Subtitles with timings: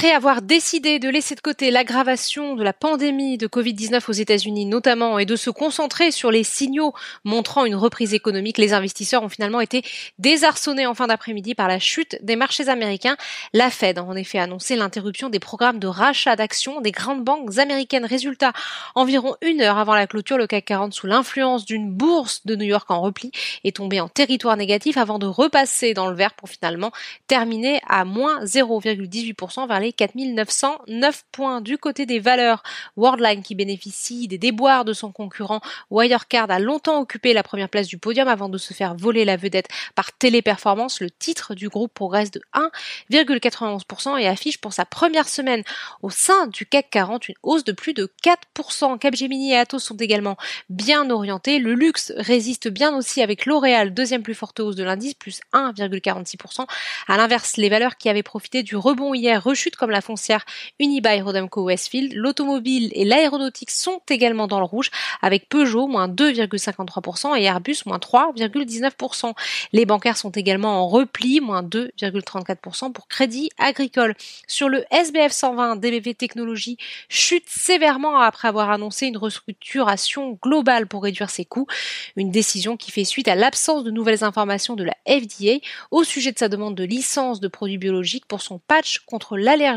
[0.00, 4.64] Après avoir décidé de laisser de côté l'aggravation de la pandémie de Covid-19 aux États-Unis
[4.64, 9.28] notamment et de se concentrer sur les signaux montrant une reprise économique, les investisseurs ont
[9.28, 9.82] finalement été
[10.18, 13.18] désarçonnés en fin d'après-midi par la chute des marchés américains.
[13.52, 17.58] La Fed a en effet annoncé l'interruption des programmes de rachat d'actions des grandes banques
[17.58, 18.06] américaines.
[18.06, 18.54] Résultat,
[18.94, 22.64] environ une heure avant la clôture, le CAC 40 sous l'influence d'une bourse de New
[22.64, 23.32] York en repli
[23.64, 26.90] est tombé en territoire négatif avant de repasser dans le vert pour finalement
[27.26, 31.60] terminer à moins 0,18% vers les 4909 points.
[31.60, 32.62] Du côté des valeurs,
[32.96, 37.86] Worldline qui bénéficie des déboires de son concurrent Wirecard a longtemps occupé la première place
[37.86, 41.00] du podium avant de se faire voler la vedette par Téléperformance.
[41.00, 42.40] Le titre du groupe progresse de
[43.10, 45.62] 1,91% et affiche pour sa première semaine
[46.02, 48.98] au sein du CAC 40 une hausse de plus de 4%.
[48.98, 50.36] Capgemini et Atos sont également
[50.68, 51.58] bien orientés.
[51.58, 56.66] Le luxe résiste bien aussi avec L'Oréal, deuxième plus forte hausse de l'indice, plus 1,46%.
[57.08, 60.44] À l'inverse, les valeurs qui avaient profité du rebond hier rechutent comme la foncière
[60.78, 62.12] Unibail Rodamco Westfield.
[62.14, 64.90] L'automobile et l'aéronautique sont également dans le rouge
[65.22, 69.32] avec Peugeot moins 2,53% et Airbus moins 3,19%.
[69.72, 74.14] Les bancaires sont également en repli, moins 2,34% pour Crédit Agricole.
[74.46, 76.76] Sur le SBF 120, DBV Technologies
[77.08, 81.66] chute sévèrement après avoir annoncé une restructuration globale pour réduire ses coûts.
[82.16, 86.32] Une décision qui fait suite à l'absence de nouvelles informations de la FDA au sujet
[86.32, 89.69] de sa demande de licence de produits biologiques pour son patch contre l'allergie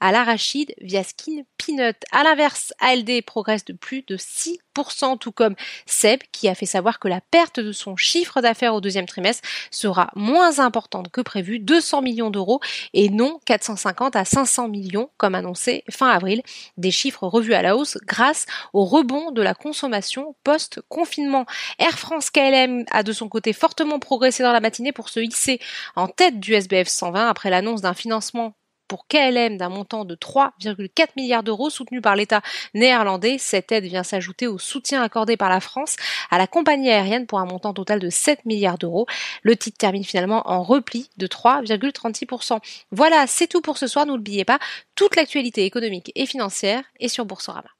[0.00, 1.96] à l'arachide via Skin Peanut.
[2.12, 5.54] À l'inverse, ALD progresse de plus de 6%, tout comme
[5.86, 9.46] Seb qui a fait savoir que la perte de son chiffre d'affaires au deuxième trimestre
[9.70, 12.60] sera moins importante que prévu, 200 millions d'euros
[12.92, 16.42] et non 450 à 500 millions comme annoncé fin avril,
[16.76, 21.46] des chiffres revus à la hausse grâce au rebond de la consommation post-confinement.
[21.78, 25.60] Air France KLM a de son côté fortement progressé dans la matinée pour se hisser
[25.96, 28.54] en tête du SBF 120 après l'annonce d'un financement
[28.88, 32.42] pour KLM d'un montant de 3,4 milliards d'euros soutenu par l'État
[32.74, 33.38] néerlandais.
[33.38, 35.96] Cette aide vient s'ajouter au soutien accordé par la France
[36.30, 39.06] à la compagnie aérienne pour un montant total de 7 milliards d'euros.
[39.42, 42.58] Le titre termine finalement en repli de 3,36%.
[42.90, 44.06] Voilà, c'est tout pour ce soir.
[44.06, 44.58] N'oubliez pas,
[44.94, 47.73] toute l'actualité économique et financière est sur Boursorama.